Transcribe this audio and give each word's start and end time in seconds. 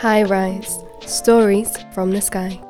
High 0.00 0.24
Rise 0.24 0.84
Stories 1.06 1.74
from 1.94 2.10
the 2.10 2.20
Sky. 2.20 2.60